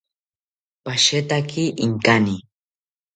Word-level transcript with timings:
Pashetaki 0.83 1.63
inkani 1.85 2.35